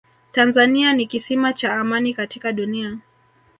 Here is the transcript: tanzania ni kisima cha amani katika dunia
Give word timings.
tanzania 0.31 0.93
ni 0.93 1.05
kisima 1.07 1.53
cha 1.53 1.73
amani 1.73 2.13
katika 2.13 2.51
dunia 2.53 2.97